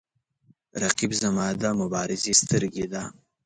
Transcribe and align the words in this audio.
رقیب 0.83 1.11
زما 1.21 1.45
د 1.61 1.63
مبارزې 1.79 2.33
سترګې 2.41 2.85
ده 2.93 3.03